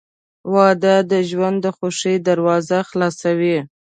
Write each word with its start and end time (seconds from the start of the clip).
•واده 0.53 0.95
د 1.11 1.13
ژوند 1.29 1.57
د 1.61 1.65
خوښۍ 1.77 2.15
دروازه 2.27 2.77
خلاصوي. 2.89 3.57